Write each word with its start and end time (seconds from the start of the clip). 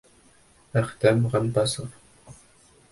Әхтәм 0.81 1.21
Ғәббәсов: 1.35 2.03